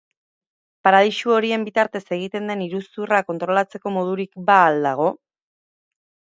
[0.87, 5.15] Paradisu horien bitartez egiten den iruzurra kontrolatzeko modurik ba ahal dago?